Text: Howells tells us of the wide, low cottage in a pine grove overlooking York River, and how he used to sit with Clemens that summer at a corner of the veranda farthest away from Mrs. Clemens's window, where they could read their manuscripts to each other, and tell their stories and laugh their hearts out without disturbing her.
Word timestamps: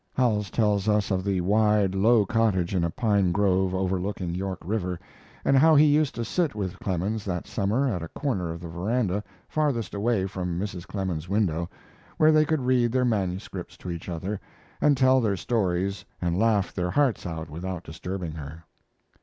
Howells 0.13 0.49
tells 0.49 0.89
us 0.89 1.11
of 1.11 1.23
the 1.23 1.41
wide, 1.41 1.93
low 1.93 2.25
cottage 2.25 2.73
in 2.73 2.83
a 2.83 2.89
pine 2.89 3.31
grove 3.31 3.75
overlooking 3.75 4.33
York 4.33 4.57
River, 4.63 4.99
and 5.45 5.55
how 5.55 5.75
he 5.75 5.85
used 5.85 6.15
to 6.15 6.25
sit 6.25 6.55
with 6.55 6.79
Clemens 6.79 7.23
that 7.23 7.45
summer 7.45 7.87
at 7.87 8.01
a 8.01 8.07
corner 8.07 8.49
of 8.51 8.61
the 8.61 8.67
veranda 8.67 9.23
farthest 9.47 9.93
away 9.93 10.25
from 10.25 10.59
Mrs. 10.59 10.87
Clemens's 10.87 11.29
window, 11.29 11.69
where 12.17 12.31
they 12.31 12.45
could 12.45 12.61
read 12.61 12.91
their 12.91 13.05
manuscripts 13.05 13.77
to 13.77 13.91
each 13.91 14.09
other, 14.09 14.39
and 14.81 14.97
tell 14.97 15.21
their 15.21 15.37
stories 15.37 16.03
and 16.19 16.35
laugh 16.39 16.73
their 16.73 16.89
hearts 16.89 17.27
out 17.27 17.47
without 17.51 17.83
disturbing 17.83 18.31
her. 18.31 18.63